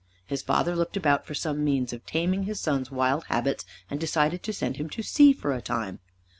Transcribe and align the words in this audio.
His 0.25 0.41
father 0.41 0.75
looked 0.75 0.97
about 0.97 1.27
for 1.27 1.35
some 1.35 1.63
means 1.63 1.93
of 1.93 2.03
taming 2.07 2.45
his 2.45 2.59
son's 2.59 2.89
wild 2.89 3.25
habits 3.25 3.67
and 3.87 3.99
decided 3.99 4.41
to 4.41 4.51
send 4.51 4.77
him 4.77 4.89
to 4.89 5.03
sea 5.03 5.31
for 5.31 5.53
a 5.53 5.61
time. 5.61 5.99